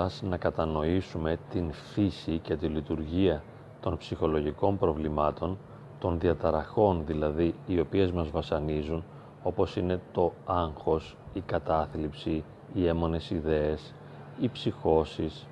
[0.00, 3.42] Θέλοντας να κατανοήσουμε την φύση και τη λειτουργία
[3.80, 5.58] των ψυχολογικών προβλημάτων,
[5.98, 9.04] των διαταραχών δηλαδή οι οποίες μας βασανίζουν,
[9.42, 12.44] όπως είναι το άγχος, η κατάθλιψη,
[12.74, 13.94] οι έμονες ιδέες,
[14.40, 15.46] οι ψυχώσεις,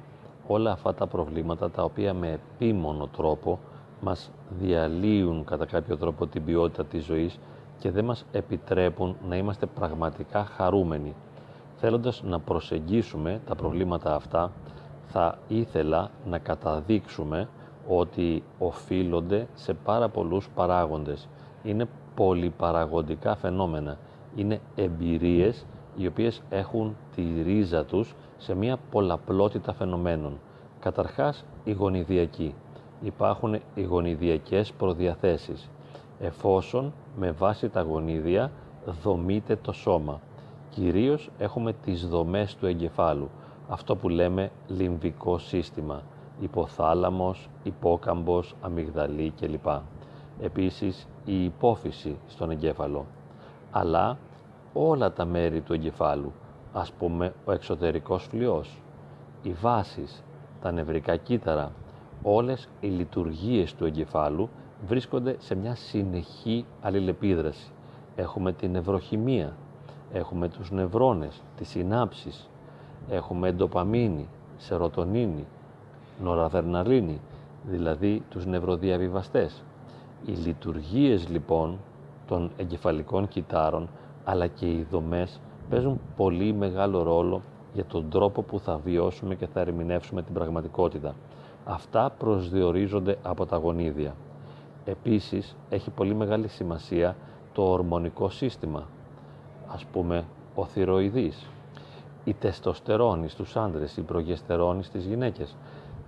[0.46, 3.58] όλα αυτά τα προβλήματα τα οποία με επίμονο τρόπο
[4.00, 4.30] μας
[4.60, 7.38] διαλύουν κατά κάποιο τρόπο την ποιότητα της ζωής
[7.78, 11.14] και δεν μας επιτρέπουν να είμαστε πραγματικά χαρούμενοι.
[11.80, 14.52] Θέλοντας να προσεγγίσουμε τα προβλήματα αυτά,
[15.06, 17.48] θα ήθελα να καταδείξουμε
[17.88, 21.28] ότι οφείλονται σε πάρα πολλούς παράγοντες.
[21.62, 23.98] Είναι πολυπαραγοντικά φαινόμενα.
[24.34, 30.38] Είναι εμπειρίες οι οποίες έχουν τη ρίζα τους σε μια πολλαπλότητα φαινομένων.
[30.80, 32.54] Καταρχάς, η γονιδιακή.
[33.00, 35.70] Υπάρχουν οι γονιδιακές προδιαθέσεις,
[36.20, 38.50] εφόσον με βάση τα γονίδια
[39.02, 40.20] δομείται το σώμα.
[40.70, 43.30] Κυρίως έχουμε τις δομές του εγκεφάλου,
[43.68, 46.02] αυτό που λέμε λιμβικό σύστημα,
[46.40, 49.66] υποθάλαμος, υπόκαμπος, αμυγδαλή κλπ.
[50.40, 53.06] Επίσης η υπόφυση στον εγκέφαλο,
[53.70, 54.18] αλλά
[54.72, 56.32] όλα τα μέρη του εγκεφάλου,
[56.72, 58.82] ας πούμε ο εξωτερικός φλοιός,
[59.42, 60.22] οι βάσεις,
[60.60, 61.72] τα νευρικά κύτταρα,
[62.22, 64.48] όλες οι λειτουργίες του εγκεφάλου
[64.86, 67.70] βρίσκονται σε μια συνεχή αλληλεπίδραση.
[68.16, 69.56] Έχουμε την νευροχημία,
[70.12, 72.48] έχουμε τους νευρώνες, τις συνάψεις,
[73.08, 75.46] έχουμε ντοπαμίνη, σερωτονίνη,
[76.22, 77.20] νοραδερναλίνη,
[77.62, 79.62] δηλαδή τους νευροδιαβιβαστές.
[80.26, 81.78] Οι λειτουργίες λοιπόν
[82.26, 83.88] των εγκεφαλικών κυτάρων
[84.24, 87.42] αλλά και οι δομές παίζουν πολύ μεγάλο ρόλο
[87.72, 91.14] για τον τρόπο που θα βιώσουμε και θα ερμηνεύσουμε την πραγματικότητα.
[91.64, 94.14] Αυτά προσδιορίζονται από τα γονίδια.
[94.84, 97.16] Επίσης, έχει πολύ μεγάλη σημασία
[97.52, 98.86] το ορμονικό σύστημα,
[99.68, 100.24] ας πούμε
[100.54, 101.46] ο θηροειδής,
[102.24, 105.56] η τεστοστερόνης στους άντρες, η προγεστερόνης στις γυναίκες.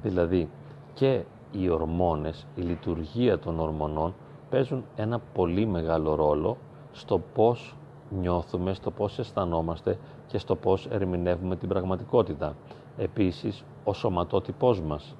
[0.03, 0.48] Δηλαδή
[0.94, 1.22] και
[1.53, 4.15] οι ορμόνες, η λειτουργία των ορμονών
[4.50, 6.56] παίζουν ένα πολύ μεγάλο ρόλο
[6.93, 7.76] στο πώς
[8.10, 12.54] νιώθουμε, στο πώς αισθανόμαστε και στο πώς ερμηνεύουμε την πραγματικότητα.
[12.97, 15.16] Επίσης, ο σωματότυπός μας,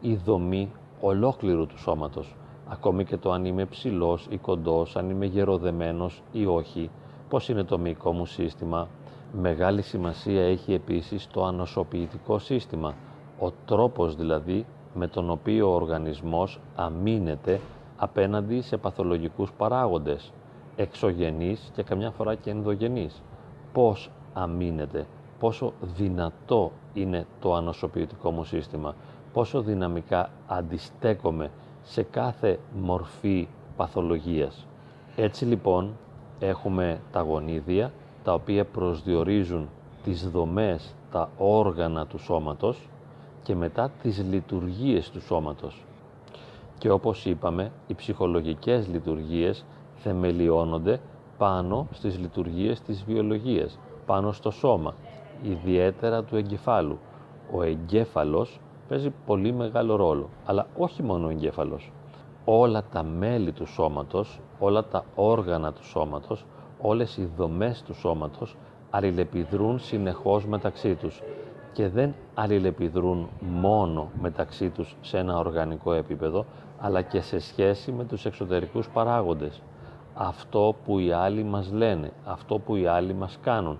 [0.00, 2.36] η δομή ολόκληρου του σώματος,
[2.68, 6.90] ακόμη και το αν είμαι ψηλός ή κοντός, αν είμαι γεροδεμένος ή όχι,
[7.28, 8.88] πώς είναι το μυϊκό μου σύστημα;
[9.32, 12.94] Μεγάλη σημασία έχει επίσης το ανοσοποιητικό σύστημα,
[13.38, 17.60] ο τρόπος δηλαδή με τον οποίο ο οργανισμός αμήνεται
[17.96, 20.32] απέναντι σε παθολογικούς παράγοντες,
[20.76, 23.22] εξωγενείς και καμιά φορά και ενδογενείς.
[23.72, 25.06] Πώς αμήνεται,
[25.38, 28.94] πόσο δυνατό είναι το ανοσοποιητικό μου σύστημα,
[29.32, 31.50] πόσο δυναμικά αντιστέκομαι
[31.82, 34.66] σε κάθε μορφή παθολογίας;
[35.16, 35.96] Έτσι λοιπόν
[36.38, 37.92] έχουμε τα γονίδια
[38.24, 39.68] τα οποία προσδιορίζουν
[40.04, 42.88] τις δομές, τα όργανα του σώματος
[43.42, 45.84] και μετά τις λειτουργίες του σώματος.
[46.78, 49.64] Και όπως είπαμε, οι ψυχολογικές λειτουργίες
[49.96, 51.00] θεμελιώνονται
[51.38, 54.94] πάνω στις λειτουργίες της βιολογίας, πάνω στο σώμα,
[55.42, 56.98] ιδιαίτερα του εγκεφάλου.
[57.52, 61.92] Ο εγκέφαλος παίζει πολύ μεγάλο ρόλο, αλλά όχι μόνο ο εγκέφαλος.
[62.48, 66.44] Όλα τα μέλη του σώματος, όλα τα όργανα του σώματος,
[66.80, 68.56] όλες οι δομές του σώματος
[68.90, 71.22] αλληλεπιδρούν συνεχώς μεταξύ τους
[71.72, 76.44] και δεν αλληλεπιδρούν μόνο μεταξύ τους σε ένα οργανικό επίπεδο,
[76.80, 79.62] αλλά και σε σχέση με τους εξωτερικούς παράγοντες.
[80.14, 83.78] Αυτό που οι άλλοι μας λένε, αυτό που οι άλλοι μας κάνουν,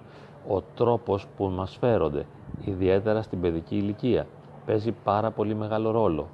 [0.48, 2.27] ο τρόπος που μας φέρονται,
[2.65, 4.27] ιδιαίτερα στην παιδική ηλικία,
[4.66, 6.27] παίζει πάρα πολύ μεγάλο ρόλο.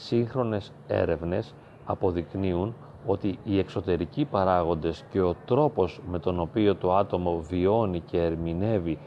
[0.00, 1.54] Σύγχρονες έρευνες
[1.84, 2.74] αποδεικνύουν
[3.06, 8.98] ότι οι εξωτερικοί παράγοντες και ο τρόπος με τον οποίο το άτομο βιώνει και ερμηνεύει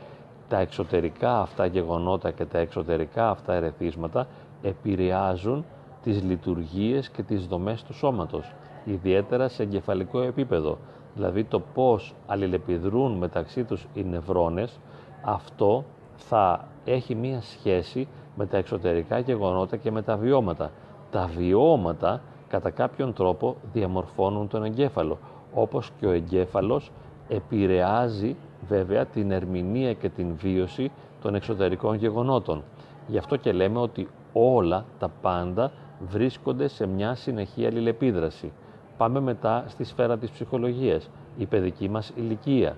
[0.48, 4.28] τα εξωτερικά αυτά γεγονότα και τα εξωτερικά αυτά ερεθίσματα
[4.62, 5.66] επηρεάζουν
[6.04, 8.54] τις λειτουργίες και τις δομές του σώματος,
[8.86, 10.78] ιδιαίτερα σε εγκεφαλικό επίπεδο.
[11.16, 14.80] Δηλαδή το πώς αλληλεπιδρούν μεταξύ τους οι νευρώνες,
[15.22, 15.84] αυτό
[16.16, 20.72] θα έχει μία σχέση με τα εξωτερικά γεγονότα και με τα βιώματα.
[21.12, 25.18] Τα βιώματα κατά κάποιον τρόπο διαμορφώνουν τον εγκέφαλο,
[25.54, 26.92] όπως και ο εγκέφαλος
[27.28, 28.36] επηρεάζει
[28.68, 30.92] βέβαια την ερμηνεία και την βίωση
[31.22, 32.64] των εξωτερικών γεγονότων.
[33.08, 35.72] Γι' αυτό και λέμε ότι όλα τα πάντα
[36.10, 38.52] βρίσκονται σε μια συνεχή αλληλεπίδραση.
[38.98, 42.76] Πάμε μετά στη σφαίρα της ψυχολογίας, η παιδική μας ηλικία,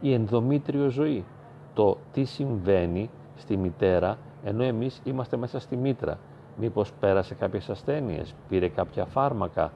[0.00, 1.24] η ενδομήτριο ζωή,
[1.74, 6.18] το τι συμβαίνει στη μητέρα ενώ εμείς είμαστε μέσα στη μήτρα.
[6.56, 9.72] Μήπως πέρασε κάποιες ασθένειες, πήρε κάποια φάρμακα,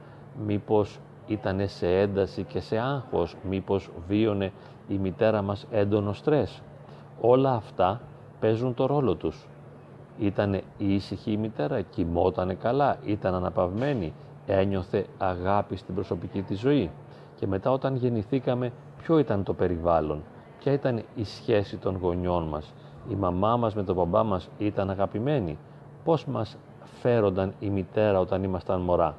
[0.46, 4.52] μήπως ήταν σε ένταση και σε άγχος, μήπως βίωνε
[4.88, 6.62] η μητέρα μας έντονο στρες.
[7.20, 8.00] Όλα αυτά
[8.40, 9.46] παίζουν το ρόλο τους.
[10.18, 14.12] Ήταν ήσυχη η μητέρα, κοιμότανε καλά, ήταν αναπαυμένη,
[14.46, 16.90] ένιωθε αγάπη στην προσωπική της ζωή.
[17.34, 18.72] Και μετά όταν γεννηθήκαμε,
[19.02, 20.22] ποιο ήταν το περιβάλλον,
[20.58, 22.72] ποια ήταν η σχέση των γονιών μας.
[23.08, 25.58] Η μαμά μας με τον μπαμπά μας ήταν αγαπημένοι.
[26.06, 26.56] Πώς μας
[27.00, 29.14] φέρονταν η μητέρα όταν ήμασταν μωρά;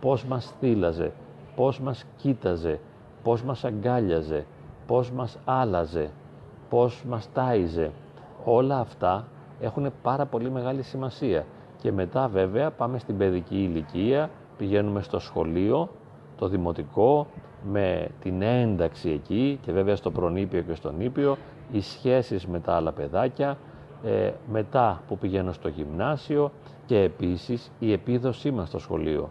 [0.00, 1.12] Πώς μας θύλαζε,
[1.56, 2.80] πώς μας κοίταζε,
[3.22, 4.44] πώς μας αγκάλιαζε,
[4.86, 6.10] πώς μας άλλαζε,
[6.68, 7.90] πώς μας τάιζε;
[8.44, 9.26] Όλα αυτά
[9.60, 11.44] έχουν πάρα πολύ μεγάλη σημασία.
[11.80, 15.88] Και μετά βέβαια πάμε στην παιδική ηλικία, πηγαίνουμε στο σχολείο,
[16.38, 17.26] το δημοτικό,
[17.64, 21.36] με την ένταξη εκεί και βέβαια στο προνήπιο και στον ήπιο,
[21.72, 23.56] οι σχέσεις με τα άλλα παιδάκια,
[24.04, 26.50] ε, μετά που πηγαίνω στο γυμνάσιο
[26.86, 29.30] και επίσης η επίδοσή μας στο σχολείο.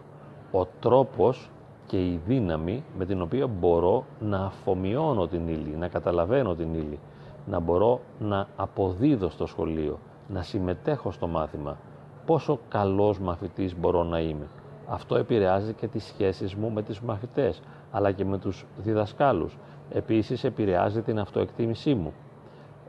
[0.52, 1.50] Ο τρόπος
[1.86, 6.98] και η δύναμη με την οποία μπορώ να αφομοιώνω την ύλη, να καταλαβαίνω την ύλη,
[7.46, 9.98] να μπορώ να αποδίδω στο σχολείο,
[10.28, 11.76] να συμμετέχω στο μάθημα,
[12.26, 14.46] πόσο καλός μαθητής μπορώ να είμαι.
[14.88, 19.58] Αυτό επηρεάζει και τις σχέσεις μου με τις μαθητές, αλλά και με τους διδασκάλους.
[19.90, 22.12] Επίσης επηρεάζει την αυτοεκτίμησή μου.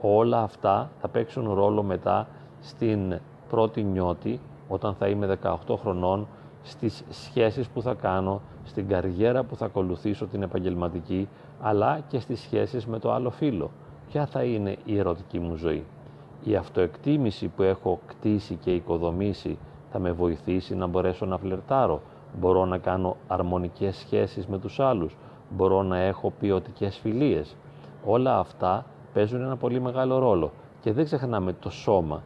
[0.05, 2.27] Όλα αυτά θα παίξουν ρόλο μετά
[2.61, 3.19] στην
[3.49, 6.27] πρώτη νιώτη, όταν θα είμαι 18 χρονών,
[6.63, 11.27] στις σχέσεις που θα κάνω, στην καριέρα που θα ακολουθήσω την επαγγελματική,
[11.61, 13.71] αλλά και στις σχέσεις με το άλλο φίλο.
[14.09, 15.85] Ποια θα είναι η ερωτική μου ζωή;
[16.43, 19.57] Η αυτοεκτίμηση που έχω κτίσει και οικοδομήσει
[19.91, 22.01] θα με βοηθήσει να μπορέσω να φλερτάρω;
[22.39, 25.15] Μπορώ να κάνω αρμονικές σχέσεις με τους άλλους;
[25.49, 27.55] Μπορώ να έχω ποιοτικές φιλίες;
[28.05, 30.51] Όλα αυτά παίζουν ένα πολύ μεγάλο ρόλο.
[30.81, 32.21] Και δεν ξεχνάμε το σώμα.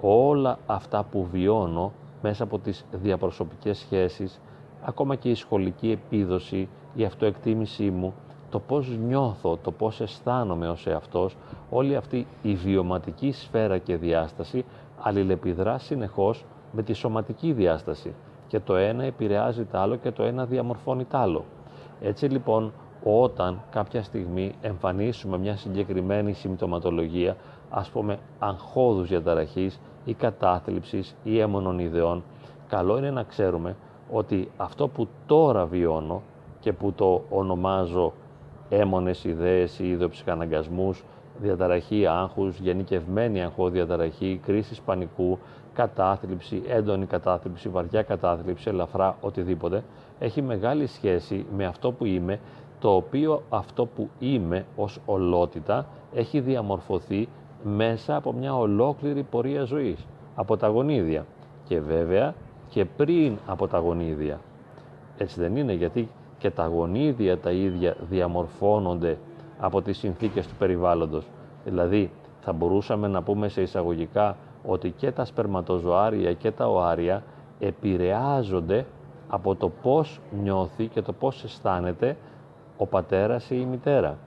[0.00, 1.92] Όλα αυτά που βιώνω
[2.22, 4.40] μέσα από τις διαπροσωπικές σχέσεις,
[4.82, 8.14] ακόμα και η σχολική επίδοση, η αυτοεκτίμησή μου,
[8.50, 11.36] το πώς νιώθω, το πώς αισθάνομαι ως εαυτός,
[11.70, 14.64] όλη αυτή η βιωματική σφαίρα και διάσταση
[15.00, 18.14] αλληλεπιδρά συνεχώς με τη σωματική διάσταση
[18.46, 21.44] και το ένα επηρεάζει το άλλο και το ένα διαμορφώνει το άλλο.
[22.00, 22.72] Έτσι λοιπόν
[23.16, 27.36] όταν κάποια στιγμή εμφανίσουμε μια συγκεκριμένη συμπτωματολογία,
[27.70, 32.22] ας πούμε αγχώδους διαταραχής ή κατάθλιψης ή έμονων ιδεών,
[32.68, 33.76] καλό είναι να ξέρουμε
[34.10, 36.22] ότι αυτό που τώρα βιώνω
[36.60, 38.12] και που το ονομάζω
[38.68, 41.04] έμονες ιδέες ή ιδεοψυχαναγκασμούς,
[41.40, 45.38] διαταραχή άγχους, γενικευμένη αγχώδιαταραχή, κρίση πανικού,
[45.74, 49.84] κατάθλιψη, έντονη κατάθλιψη, βαριά κατάθλιψη, ελαφρά, οτιδήποτε,
[50.18, 52.40] έχει μεγάλη σχέση με αυτό που είμαι,
[52.78, 57.28] το οποίο αυτό που είμαι ως ολότητα έχει διαμορφωθεί
[57.62, 61.26] μέσα από μια ολόκληρη πορεία ζωής, από τα γονίδια
[61.64, 62.34] και βέβαια
[62.68, 64.40] και πριν από τα γονίδια.
[65.18, 66.08] Έτσι δεν είναι γιατί
[66.38, 69.18] και τα γονίδια τα ίδια διαμορφώνονται
[69.58, 71.26] από τις συνθήκες του περιβάλλοντος.
[71.64, 72.10] Δηλαδή
[72.40, 74.36] θα μπορούσαμε να πούμε σε εισαγωγικά
[74.66, 77.22] ότι και τα σπερματοζωάρια και τα οάρια
[77.58, 78.86] επηρεάζονται
[79.28, 82.16] από το πώς νιώθει και το πώς αισθάνεται
[82.78, 84.18] ο πατέρας ή η μητέρα.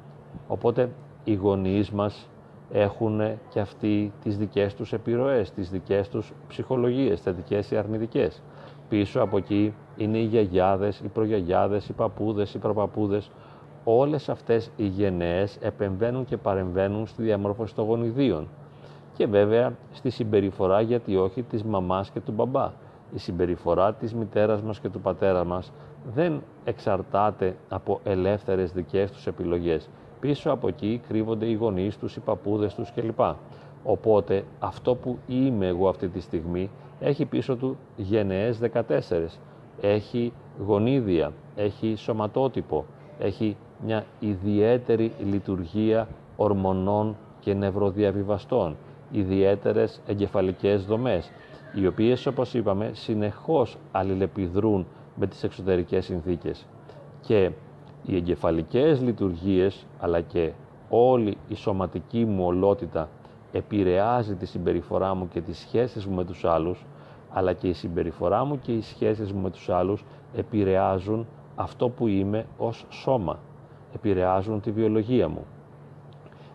[0.48, 0.90] Οπότε
[1.24, 2.30] οι γονείς μας
[2.72, 8.42] έχουν και αυτοί τις δικές τους επιρροές, τις δικές τους ψυχολογίες, θετικές ή αρνητικές.
[8.90, 13.32] Πίσω από εκεί είναι οι γιαγιάδες, οι προγιαγιάδες, οι παππούδες, οι προπαππούδες.
[13.84, 18.48] Όλες αυτές οι γενναίες επεμβαίνουν και παρεμβαίνουν στη διαμόρφωση των γονιδίων.
[19.14, 22.72] Και βέβαια στη συμπεριφορά, γιατί όχι, της μαμάς και του μπαμπά.
[23.14, 25.72] Η συμπεριφορά της μητέρας μας και του πατέρας μας
[26.14, 29.90] δεν εξαρτάται από ελεύθερες δικές τους επιλογές.
[30.20, 33.20] Πίσω από εκεί κρύβονται οι γονείς τους, οι παππούδες τους κλπ.
[33.84, 39.40] Οπότε αυτό που είμαι εγώ αυτή τη στιγμή έχει πίσω του γενναίες 14.
[39.82, 40.34] Έχει
[40.66, 42.86] γονίδια, έχει σωματότυπο,
[43.20, 48.76] έχει μια ιδιαίτερη λειτουργία ορμονών και νευροδιαβιβαστών,
[49.12, 51.32] ιδιαίτερες εγκεφαλικές δομές,
[51.74, 56.66] οι οποίες όπως είπαμε συνεχώς αλληλεπιδρούν με τις εξωτερικές συνθήκες.
[57.22, 57.52] Και
[58.06, 60.52] οι εγκεφαλικές λειτουργίες αλλά και
[60.90, 63.10] όλη η σωματική μου ολότητα
[63.52, 66.86] επηρεάζει τη συμπεριφορά μου και τις σχέσεις μου με τους άλλους
[67.30, 70.04] αλλά και η συμπεριφορά μου και οι σχέσεις μου με τους άλλους
[70.36, 73.40] επηρεάζουν αυτό που είμαι ως σώμα,
[73.96, 75.46] επηρεάζουν τη βιολογία μου.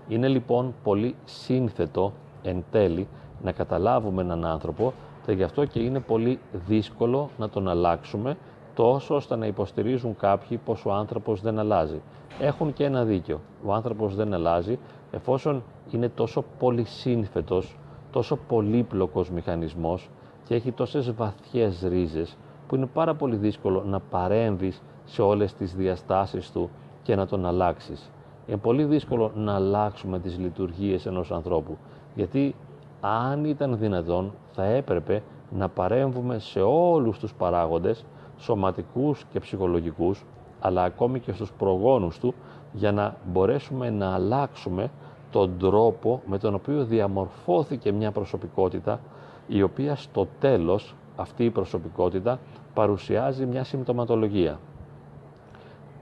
[0.09, 3.09] Είναι λοιπόν πολύ σύνθετο εν τέλει
[3.43, 8.37] να καταλάβουμε έναν άνθρωπο και γι' αυτό και είναι πολύ δύσκολο να τον αλλάξουμε
[8.75, 12.01] τόσο ώστε να υποστηρίζουν κάποιοι πως ο άνθρωπος δεν αλλάζει.
[12.41, 13.41] Έχουν και ένα δίκιο.
[13.65, 14.79] Ο άνθρωπος δεν αλλάζει
[15.11, 17.79] εφόσον είναι τόσο πολύ σύνθετος,
[18.11, 20.11] τόσο πολύπλοκος μηχανισμός
[20.45, 22.37] και έχει τόσες βαθιές ρίζες
[22.69, 26.71] που είναι πάρα πολύ δύσκολο να παρέμβεις σε όλες τις διαστάσεις του
[27.03, 28.11] και να τον αλλάξεις.
[28.47, 31.77] Είναι πολύ δύσκολο να αλλάξουμε τις λειτουργίες ενός ανθρώπου.
[32.15, 32.55] Γιατί
[33.01, 38.05] αν ήταν δυνατόν θα έπρεπε να παρέμβουμε σε όλους τους παράγοντες
[38.39, 40.25] σωματικούς και ψυχολογικούς
[40.61, 42.35] αλλά ακόμη και στους προγόνους του
[42.73, 44.91] για να μπορέσουμε να αλλάξουμε
[45.31, 49.01] τον τρόπο με τον οποίο διαμορφώθηκε μια προσωπικότητα
[49.47, 52.39] η οποία στο τέλος αυτή η προσωπικότητα
[52.75, 54.59] παρουσιάζει μια συμπτωματολογία.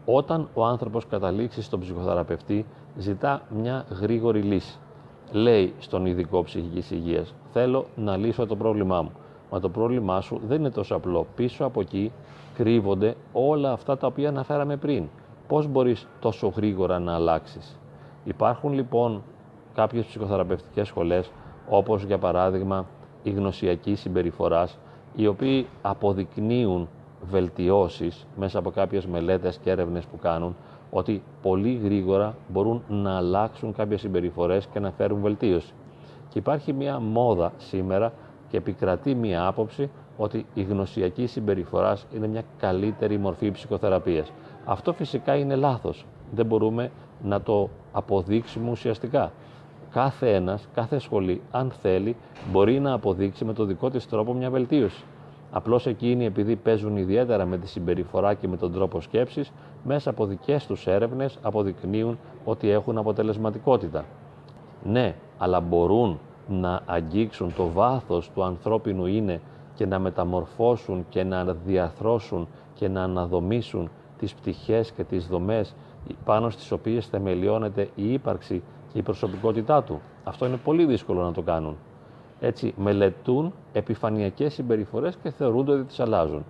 [0.05, 4.79] Όταν ο άνθρωπος καταλήξει στον ψυχοθεραπευτή ζητά μια γρήγορη λύση.
[5.33, 9.13] Λέει στον ειδικό ψυχικής υγείας θέλω να λύσω το πρόβλημά μου.
[9.51, 11.27] Μα το πρόβλημά σου δεν είναι τόσο απλό.
[11.37, 12.13] Πίσω από εκεί
[12.55, 15.05] κρύβονται όλα αυτά τα οποία αναφέραμε πριν.
[15.49, 17.79] Πώς μπορείς τόσο γρήγορα να αλλάξεις;
[18.25, 19.23] Υπάρχουν λοιπόν
[19.75, 21.31] κάποιες ψυχοθεραπευτικές σχολές,
[21.69, 22.87] όπως για παράδειγμα
[23.23, 24.79] η γνωσιακή συμπεριφοράς,
[25.17, 26.89] οι οποίοι αποδεικνύουν
[27.31, 30.57] βελτιώσεις μέσα από κάποιες μελέτες και έρευνες που κάνουν,
[30.97, 35.73] ότι πολύ γρήγορα μπορούν να αλλάξουν κάποιες συμπεριφορές και να φέρουν βελτίωση.
[36.29, 38.13] Και υπάρχει μια μόδα σήμερα
[38.49, 44.33] και επικρατεί μια άποψη ότι η γνωσιακή συμπεριφορά είναι μια καλύτερη μορφή ψυχοθεραπείας.
[44.65, 46.07] Αυτό φυσικά είναι λάθος.
[46.35, 46.91] Δεν μπορούμε
[47.23, 49.33] να το αποδείξουμε ουσιαστικά.
[49.91, 52.17] Κάθε ένας, κάθε σχολή, αν θέλει,
[52.53, 55.05] μπορεί να αποδείξει με το δικό της τρόπο μια βελτίωση.
[55.57, 59.53] Απλώς εκείνοι επειδή παίζουν ιδιαίτερα με τη συμπεριφορά και με τον τρόπο σκέψης,
[59.85, 64.05] μέσα από δικές τους έρευνες αποδεικνύουν ότι έχουν αποτελεσματικότητα.
[64.85, 66.19] Ναι, αλλά μπορούν
[66.49, 69.41] να αγγίξουν το βάθος του ανθρώπινου είναι
[69.75, 75.75] και να μεταμορφώσουν και να διαθρώσουν και να αναδομήσουν τις πτυχές και τις δομές
[76.25, 80.01] πάνω στις οποίες θεμελιώνεται η ύπαρξη και η προσωπικότητά του.
[80.25, 81.77] Αυτό είναι πολύ δύσκολο να το κάνουν.
[82.41, 86.45] Έτσι μελετούν επιφανειακές συμπεριφορές και θεωρούνται ότι τις αλλάζουν.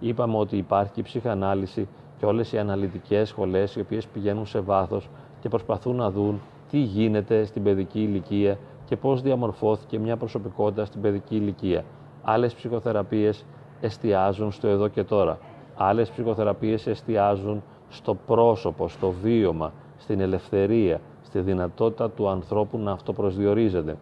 [0.00, 5.08] Είπαμε ότι υπάρχει η ψυχανάλυση και όλες οι αναλυτικές σχολές οι οποίες πηγαίνουν σε βάθος
[5.40, 11.00] και προσπαθούν να δουν τι γίνεται στην παιδική ηλικία και πώς διαμορφώθηκε μια προσωπικότητα στην
[11.00, 11.84] παιδική ηλικία.
[12.22, 13.44] Άλλες ψυχοθεραπείες
[13.80, 15.38] εστιάζουν στο εδώ και τώρα.
[15.76, 23.96] Άλλες ψυχοθεραπείες εστιάζουν στο πρόσωπο, στο βίωμα, στην ελευθερία, στη δυνατότητα του ανθρώπου να αυτοπροσδιορίζεται.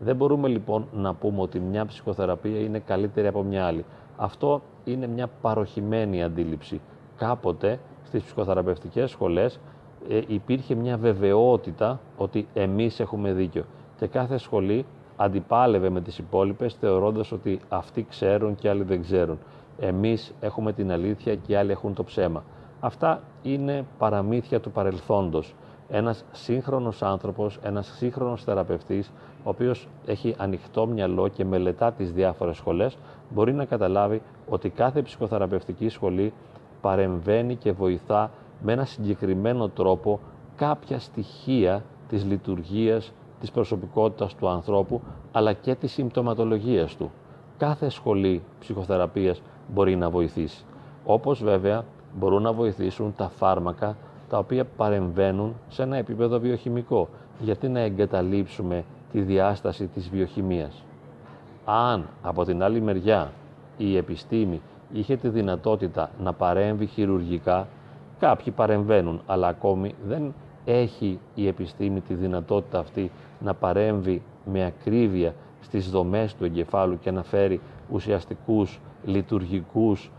[0.00, 3.84] Δεν μπορούμε λοιπόν να πούμε ότι μια ψυχοθεραπεία είναι καλύτερη από μια άλλη.
[4.16, 6.80] Αυτό είναι μια παροχημένη αντίληψη.
[7.16, 9.60] Κάποτε στις ψυχοθεραπευτικές σχολές
[10.08, 13.64] ε, υπήρχε μια βεβαιότητα ότι εμείς έχουμε δίκιο
[13.98, 14.84] και κάθε σχολή
[15.16, 19.38] αντιπάλευε με τις υπόλοιπες θεωρώντας ότι αυτοί ξέρουν και άλλοι δεν ξέρουν.
[19.78, 22.44] Εμείς έχουμε την αλήθεια και οι άλλοι έχουν το ψέμα.
[22.80, 25.54] Αυτά είναι παραμύθια του παρελθόντος.
[25.88, 29.10] Ένας σύγχρονος άνθρωπος, ένας σύγχρονος θεραπευτής,
[29.44, 32.96] ο οποίος έχει ανοιχτό μυαλό και μελετά τις διάφορες σχολές,
[33.30, 36.32] μπορεί να καταλάβει ότι κάθε ψυχοθεραπευτική σχολή
[36.80, 38.30] παρεμβαίνει και βοηθά
[38.62, 40.20] με ένα συγκεκριμένο τρόπο
[40.56, 45.00] κάποια στοιχεία της λειτουργίας της προσωπικότητας του ανθρώπου,
[45.32, 47.10] αλλά και της συμπτωματολογίας του.
[47.58, 50.64] Κάθε σχολή ψυχοθεραπείας μπορεί να βοηθήσει.
[51.04, 51.84] Όπως βέβαια
[52.18, 53.96] μπορούν να βοηθήσουν τα φάρμακα
[54.28, 57.08] τα οποία παρεμβαίνουν σε ένα επίπεδο βιοχημικό.
[57.40, 60.82] Γιατί να εγκαταλείψουμε τη διάσταση της βιοχημίας;
[61.64, 63.32] Αν από την άλλη μεριά
[63.76, 64.60] η επιστήμη
[64.92, 67.68] είχε τη δυνατότητα να παρέμβει χειρουργικά,
[68.18, 75.34] κάποιοι παρεμβαίνουν, αλλά ακόμη δεν έχει η επιστήμη τη δυνατότητα αυτή να παρέμβει με ακρίβεια
[75.60, 80.10] στις δομές του εγκεφάλου και να φέρει ουσιαστικούς λειτουργικούς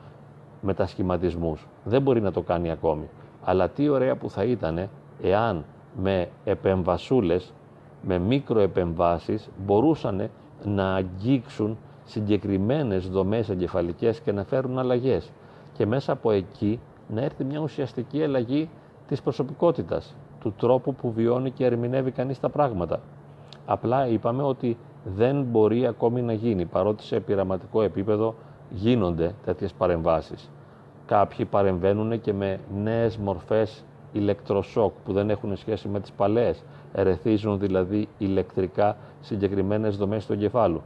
[0.61, 1.67] μετασχηματισμούς.
[1.83, 3.09] Δεν μπορεί να το κάνει ακόμη.
[3.45, 4.89] Αλλά τι ωραία που θα ήταν
[5.21, 5.65] εάν
[6.01, 7.53] με επεμβασούλες,
[8.01, 10.29] με μικροεπεμβάσεις μπορούσαν
[10.63, 15.31] να αγγίξουν συγκεκριμένες δομές εγκεφαλικές και να φέρουν αλλαγές.
[15.73, 18.69] Και μέσα από εκεί να έρθει μια ουσιαστική αλλαγή
[19.07, 22.99] της προσωπικότητας, του τρόπου που βιώνει και ερμηνεύει κανείς τα πράγματα.
[23.65, 24.77] Απλά είπαμε ότι
[25.15, 28.35] δεν μπορεί ακόμη να γίνει, παρότι σε πειραματικό επίπεδο
[28.69, 30.49] γίνονται τέτοιες παρεμβάσεις.
[31.05, 37.59] Κάποιοι παρεμβαίνουν και με νέες μορφές ηλεκτροσόκ που δεν έχουν σχέση με τις παλαιές, ερεθίζουν
[37.59, 40.81] δηλαδή ηλεκτρικά συγκεκριμένες δομές του εγκεφάλου.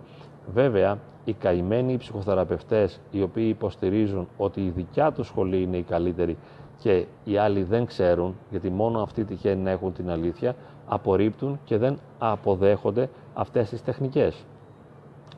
[0.54, 6.38] Βέβαια, οι καημένοι ψυχοθεραπευτές οι οποίοι υποστηρίζουν ότι η δικιά τους σχολή είναι η καλύτερη
[6.78, 10.56] και οι άλλοι δεν ξέρουν, γιατί μόνο αυτοί τυχαίνει να έχουν την αλήθεια,
[10.88, 14.46] απορρίπτουν και δεν αποδέχονται αυτές τις τεχνικές.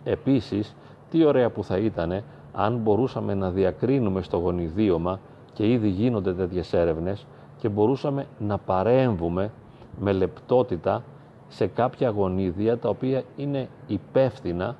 [0.03, 0.75] Επίσης,
[1.09, 2.23] τι ωραία που θα ήταν
[2.53, 5.19] αν μπορούσαμε να διακρίνουμε στο γονιδίωμα
[5.53, 7.25] και ήδη γίνονται τέτοιες έρευνες
[7.59, 9.51] και μπορούσαμε να παρέμβουμε
[9.99, 11.03] με λεπτότητα
[11.47, 14.75] σε κάποια γονίδια τα οποία είναι υπεύθυνα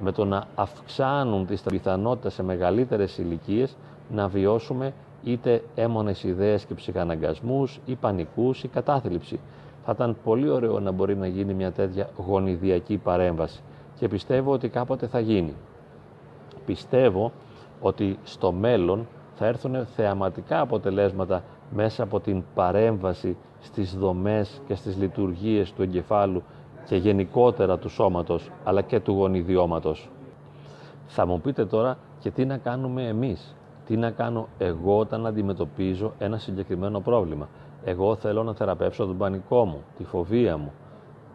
[0.00, 3.76] με το να αυξάνουν τις πιθανότητες σε μεγαλύτερες ηλικίες
[4.10, 4.92] να βιώσουμε
[5.24, 9.40] είτε έμονες ιδέες και ψυχαναγκασμούς ή πανικούς ή κατάθλιψη.
[9.84, 13.60] Θα ήταν πολύ ωραίο να μπορεί να γίνει μια τέτοια γονιδιακή παρέμβαση
[13.98, 15.54] και πιστεύω ότι κάποτε θα γίνει.
[16.66, 17.32] Πιστεύω
[17.80, 24.96] ότι στο μέλλον θα έρθουν θεαματικά αποτελέσματα μέσα από την παρέμβαση στις δομές και στις
[24.96, 26.42] λειτουργίες του εγκεφάλου
[26.84, 30.10] και γενικότερα του σώματος αλλά και του γονιδιώματος.
[31.06, 33.56] Θα μου πείτε τώρα και τι να κάνουμε εμείς.
[33.86, 37.48] Τι να κάνω εγώ όταν αντιμετωπίζω ένα συγκεκριμένο πρόβλημα.
[37.84, 40.72] Εγώ θέλω να θεραπεύσω τον πανικό μου, τη φοβία μου,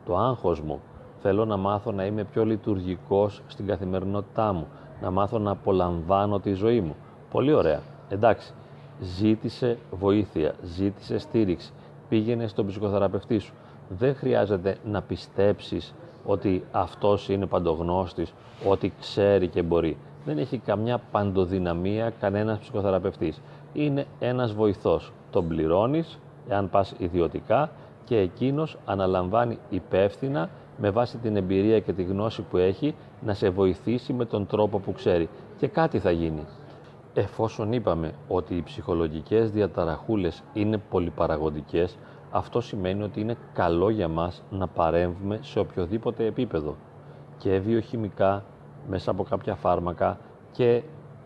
[0.06, 0.82] το άγχος μου.
[1.22, 4.68] Θέλω να μάθω να είμαι πιο λειτουργικός στην καθημερινότητά μου.
[5.02, 6.96] Να μάθω να απολαμβάνω τη ζωή μου.
[7.32, 7.82] Πολύ ωραία.
[8.10, 8.54] Εντάξει.
[9.02, 11.72] Ζήτησε βοήθεια, ζήτησε στήριξη.
[12.10, 13.54] Πήγαινε στον ψυχοθεραπευτή σου.
[13.90, 15.94] Δεν χρειάζεται να πιστέψεις
[16.26, 18.34] ότι αυτός είναι παντογνώστης,
[18.66, 19.98] ότι ξέρει και μπορεί.
[20.26, 23.42] Δεν έχει καμιά παντοδυναμία κανένας ψυχοθεραπευτής.
[23.74, 25.12] Είναι ένας βοηθός.
[25.32, 27.70] Τον πληρώνεις, εάν πας ιδιωτικά,
[28.04, 33.50] και εκείνος αναλαμβάνει υπεύθυνα με βάση την εμπειρία και τη γνώση που έχει να σε
[33.50, 35.30] βοηθήσει με τον τρόπο που ξέρει.
[35.58, 36.46] Και κάτι θα γίνει.
[37.14, 41.98] Εφόσον είπαμε ότι οι ψυχολογικές διαταραχούλες είναι πολυπαραγοντικές,
[42.32, 46.76] αυτό σημαίνει ότι είναι καλό για μας να παρέμβουμε σε οποιοδήποτε επίπεδο
[47.38, 48.44] και βιοχημικά
[48.90, 50.18] μέσα από κάποια φάρμακα
[50.52, 50.84] και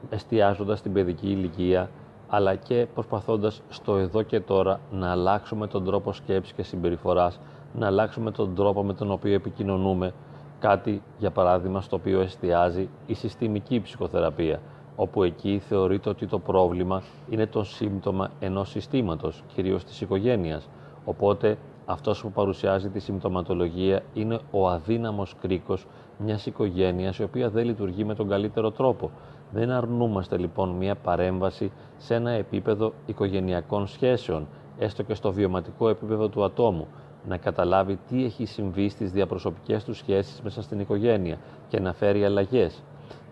[0.09, 1.89] εστιάζοντας την παιδική ηλικία
[2.33, 7.39] αλλά και προσπαθώντας στο εδώ και τώρα να αλλάξουμε τον τρόπο σκέψης και συμπεριφοράς,
[7.73, 10.13] να αλλάξουμε τον τρόπο με τον οποίο επικοινωνούμε,
[10.61, 14.59] κάτι για παράδειγμα στο οποίο εστιάζει η συστημική ψυχοθεραπεία,
[14.95, 20.69] όπου εκεί θεωρείται ότι το πρόβλημα είναι το σύμπτωμα ενός συστήματος, κυρίως της οικογένειας,
[21.05, 25.87] Οπότε αυτός που παρουσιάζει τη συμπτωματολογία είναι ο αδύναμος κρίκος
[26.17, 29.11] μιας οικογένειας η οποία δεν λειτουργεί με τον καλύτερο τρόπο.
[29.51, 34.47] Δεν αρνούμαστε λοιπόν μια παρέμβαση σε ένα επίπεδο οικογενειακών σχέσεων,
[34.77, 36.87] έστω και στο βιωματικό επίπεδο του ατόμου,
[37.27, 42.25] να καταλάβει τι έχει συμβεί στις διαπροσωπικές του σχέσεις μέσα στην οικογένεια και να φέρει
[42.25, 42.83] αλλαγές.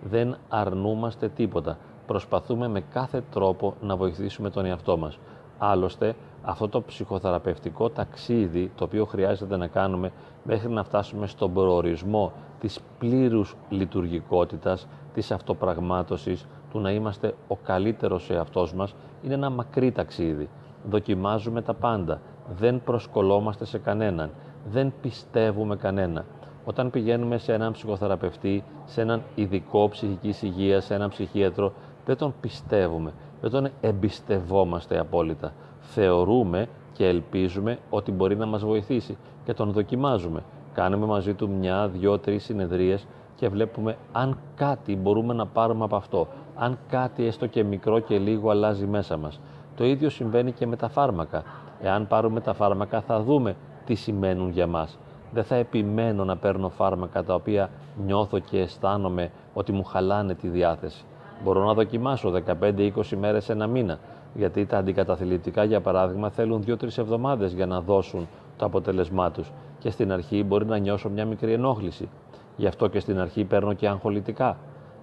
[0.03, 1.77] Δεν αρνούμαστε τίποτα.
[2.07, 5.19] Προσπαθούμε με κάθε τρόπο να βοηθήσουμε τον εαυτό μας.
[5.57, 10.11] Άλλωστε, αυτό το ψυχοθεραπευτικό ταξίδι το οποίο χρειάζεται να κάνουμε
[10.43, 18.29] μέχρι να φτάσουμε στον προορισμό της πλήρους λειτουργικότητας, της αυτοπραγμάτωσης, του να είμαστε ο καλύτερος
[18.29, 20.49] εαυτός μας, είναι ένα μακρύ ταξίδι.
[20.89, 22.21] Δοκιμάζουμε τα πάντα,
[22.57, 24.29] δεν προσκολόμαστε σε κανέναν,
[24.71, 26.25] δεν πιστεύουμε κανένα.
[26.65, 31.73] Όταν πηγαίνουμε σε έναν ψυχοθεραπευτή, σε έναν ειδικό ψυχικής υγείας, σε έναν ψυχίατρο,
[32.05, 39.17] δεν τον πιστεύουμε, δεν τον εμπιστευόμαστε απόλυτα θεωρούμε και ελπίζουμε ότι μπορεί να μας βοηθήσει
[39.45, 40.43] και τον δοκιμάζουμε.
[40.73, 45.95] Κάνουμε μαζί του μια, δυο, τρεις συνεδρίες και βλέπουμε αν κάτι μπορούμε να πάρουμε από
[45.95, 49.39] αυτό, αν κάτι έστω και μικρό και λίγο αλλάζει μέσα μας.
[49.75, 51.43] Το ίδιο συμβαίνει και με τα φάρμακα.
[51.81, 54.97] Εάν πάρουμε τα φάρμακα θα δούμε τι σημαίνουν για μας.
[55.31, 57.69] Δεν θα επιμένω να παίρνω φάρμακα τα οποία
[58.05, 61.03] νιώθω και αισθάνομαι ότι μου χαλάνε τη διάθεση.
[61.43, 63.99] Μπορώ να δοκιμάσω 15-20 μέρες ένα μήνα
[64.33, 69.51] γιατί τα αντικαταθλιπτικά, για παράδειγμα, θέλουν 2-3 εβδομάδες για να δώσουν το αποτέλεσμά τους.
[69.79, 72.09] Και στην αρχή μπορεί να νιώσω μια μικρή ενόχληση.
[72.57, 74.57] Γι' αυτό και στην αρχή παίρνω και αγχολητικά,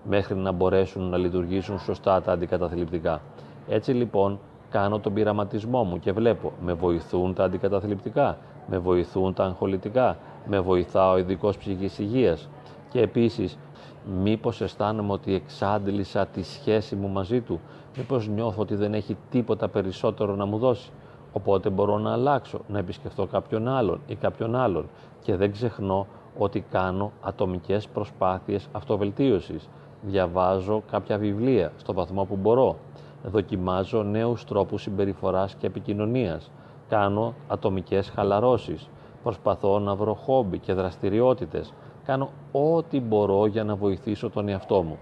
[0.09, 3.21] μέχρι να μπορέσουν να λειτουργήσουν σωστά τα αντικαταθλιπτικά.
[3.69, 4.39] Έτσι λοιπόν
[4.77, 10.61] κάνω τον πειραματισμό μου και βλέπω με βοηθούν τα αντικαταθλιπτικά, με βοηθούν τα αγχολητικά, με
[10.61, 12.49] βοηθά ο ειδικός ψυχικής υγείας
[12.89, 13.59] και επίσης
[14.23, 17.61] μήπως αισθάνομαι ότι εξάντλησα τη σχέση μου μαζί του,
[17.97, 20.91] μήπως νιώθω ότι δεν έχει τίποτα περισσότερο να μου δώσει.
[21.33, 24.89] Οπότε μπορώ να αλλάξω, να επισκεφθώ κάποιον άλλον ή κάποιον άλλον
[25.23, 26.07] και δεν ξεχνώ
[26.39, 29.69] ότι κάνω ατομικές προσπάθειες αυτοβελτίωσης.
[30.03, 32.77] Διαβάζω κάποια βιβλία στο βαθμό που μπορώ.
[33.31, 36.51] Δοκιμάζω νέους τρόπους συμπεριφοράς και επικοινωνίας.
[36.89, 38.89] Κάνω ατομικές χαλαρώσεις.
[39.23, 41.73] Προσπαθώ να βρω χόμπι και δραστηριότητες.
[42.05, 44.99] Κάνω ό,τι μπορώ για να βοηθήσω τον εαυτό μου.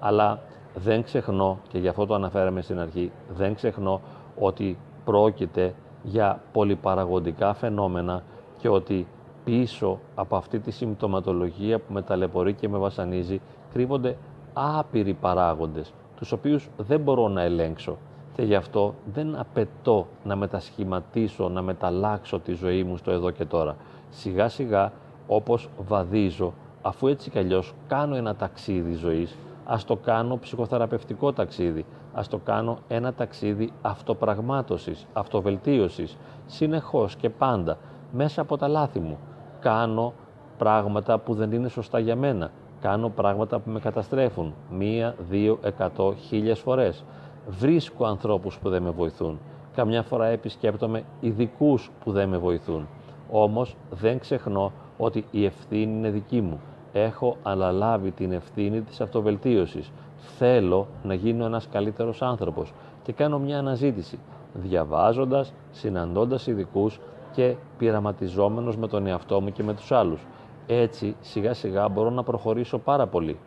[0.00, 0.40] Αλλά
[0.74, 4.00] δεν ξεχνώ, και γι' αυτό το αναφέραμε στην αρχή, δεν ξεχνώ
[4.38, 8.22] ότι πρόκειται για πολυπαραγοντικά φαινόμενα
[8.56, 9.06] και ότι
[9.44, 13.40] πίσω από αυτή τη συμπτωματολογία που με ταλαιπωρεί και με βασανίζει
[13.72, 14.16] κρύβονται
[14.52, 17.96] άπειροι παράγοντες, τους οποίους δεν μπορώ να ελέγξω
[18.34, 23.44] και γι' αυτό δεν απαιτώ να μετασχηματίσω, να μεταλλάξω τη ζωή μου στο εδώ και
[23.44, 23.76] τώρα.
[24.10, 24.92] Σιγά σιγά
[25.26, 26.52] όπως βαδίζω,
[26.82, 32.38] αφού έτσι κι αλλιώς κάνω ένα ταξίδι ζωής, ας το κάνω ψυχοθεραπευτικό ταξίδι, ας το
[32.38, 37.78] κάνω ένα ταξίδι αυτοπραγμάτωσης, αυτοβελτίωσης, συνεχώς και πάντα,
[38.12, 39.18] μέσα από τα λάθη μου.
[39.60, 40.12] Κάνω
[40.58, 42.50] πράγματα που δεν είναι σωστά για μένα.
[42.80, 44.54] Κάνω πράγματα που με καταστρέφουν.
[44.70, 47.04] Μία, δύο, εκατό, χίλιες φορές.
[47.48, 49.38] Βρίσκω ανθρώπους που δεν με βοηθούν.
[49.74, 52.88] Καμιά φορά επισκέπτομαι ειδικούς που δεν με βοηθούν.
[53.30, 56.60] Όμως δεν ξεχνώ ότι η ευθύνη είναι δική μου.
[56.92, 59.92] Έχω αναλάβει την ευθύνη της αυτοβελτίωσης.
[60.16, 64.18] Θέλω να γίνω ένας καλύτερος άνθρωπος και κάνω μια αναζήτηση,
[64.54, 67.00] διαβάζοντας, συναντώντας ειδικούς
[67.32, 70.26] και πειραματιζόμενος με τον εαυτό μου και με τους άλλους.
[70.66, 73.38] Έτσι, σιγά σιγά μπορώ να προχωρήσω πάρα πολύ.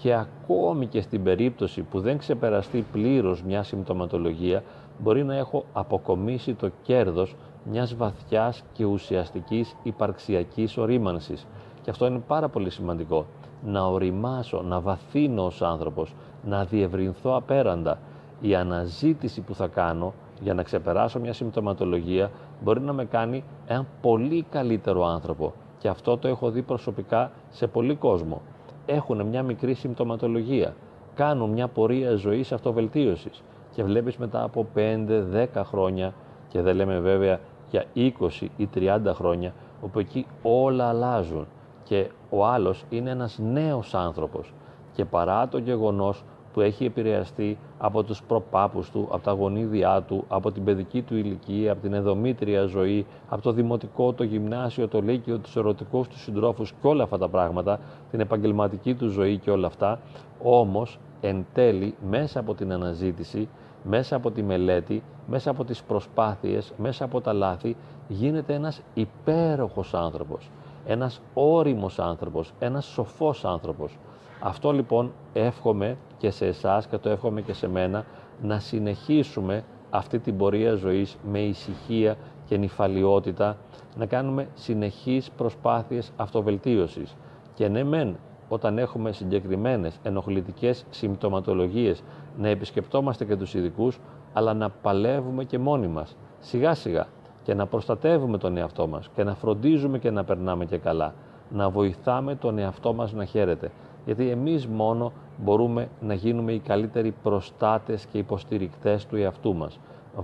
[0.00, 4.62] Και ακόμη και στην περίπτωση που δεν ξεπεραστεί πλήρως μια συμπτωματολογία,
[4.98, 7.36] μπορεί να έχω αποκομίσει το κέρδος
[7.70, 11.46] μιας βαθιάς και ουσιαστικής υπαρξιακής ορίμανσης.
[11.82, 13.26] Και αυτό είναι πάρα πολύ σημαντικό.
[13.64, 17.98] Να οριμάσω, να βαθύνω ως άνθρωπος, να διευρυνθώ απέραντα.
[18.40, 22.30] Η αναζήτηση που θα κάνω για να ξεπεράσω μια συμπτωματολογία
[22.62, 25.52] μπορεί να με κάνει έναν πολύ καλύτερο άνθρωπο.
[25.78, 28.42] Και αυτό το έχω δει προσωπικά σε πολύ κόσμο.
[28.86, 30.74] Έχουν μια μικρή συμπτωματολογία.
[31.14, 33.42] Κάνουν μια πορεία ζωής αυτοβελτίωσης.
[33.74, 36.14] Και βλέπεις μετά από 5-10 χρόνια,
[36.48, 41.46] και δεν λέμε βέβαια για 20 ή 30 χρόνια, όπου εκεί όλα αλλάζουν
[41.82, 44.52] και ο άλλος είναι ένας νέος άνθρωπος
[44.92, 50.24] και παρά το γεγονός που έχει επηρεαστεί από τους προπάπους του, από τα γονίδια του,
[50.28, 55.00] από την παιδική του ηλικία, από την εδομήτρια ζωή, από το δημοτικό, το γυμνάσιο, το
[55.00, 57.80] λύκειο, τους ερωτικούς τους συντρόφους και όλα αυτά τα πράγματα,
[58.10, 60.00] την επαγγελματική του ζωή και όλα αυτά,
[60.42, 63.48] όμως εν τέλει μέσα από την αναζήτηση,
[63.82, 67.76] μέσα από τη μελέτη, μέσα από τις προσπάθειες, μέσα από τα λάθη,
[68.08, 70.50] γίνεται ένας υπέροχος άνθρωπος,
[70.86, 73.96] ένας όριμος άνθρωπος, ένας σοφός άνθρωπος.
[74.40, 78.04] Αυτό λοιπόν εύχομαι και σε εσάς και το εύχομαι και σε μένα
[78.42, 83.56] να συνεχίσουμε αυτή την πορεία ζωής με ησυχία και νυφαλιότητα,
[83.96, 87.16] να κάνουμε συνεχείς προσπάθειες αυτοβελτίωσης.
[87.54, 88.16] Και ναι μεν,
[88.48, 92.02] όταν έχουμε συγκεκριμένες ενοχλητικές συμπτωματολογίες,
[92.38, 93.98] να επισκεπτόμαστε και τους ειδικούς,
[94.32, 97.06] αλλά να παλεύουμε και μόνοι μας, σιγά σιγά,
[97.42, 101.14] και να προστατεύουμε τον εαυτό μας και να φροντίζουμε και να περνάμε και καλά,
[101.50, 103.70] να βοηθάμε τον εαυτό μας να χαίρεται
[104.08, 109.78] γιατί εμείς μόνο μπορούμε να γίνουμε οι καλύτεροι προστάτες και υποστηρικτές του εαυτού μας.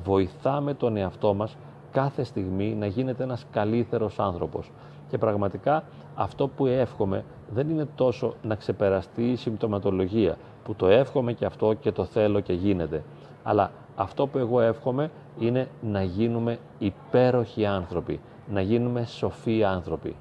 [0.05, 1.57] Βοηθάμε τον εαυτό μας
[1.93, 4.73] κάθε στιγμή να γίνεται ένας καλύτερος άνθρωπος.
[5.09, 11.33] Και πραγματικά αυτό που εύχομαι δεν είναι τόσο να ξεπεραστεί η συμπτωματολογία, που το εύχομαι
[11.33, 13.03] και αυτό και το θέλω και γίνεται.
[13.43, 18.21] Αλλά αυτό που εγώ εύχομαι είναι να γίνουμε υπέροχοι άνθρωποι,
[18.53, 20.17] να γίνουμε σοφοί άνθρωποι.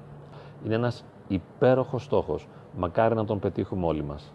[0.64, 2.46] Είναι ένας υπέροχος στόχος
[2.76, 4.32] Μακάρι να τον πετύχουμε όλοι μας.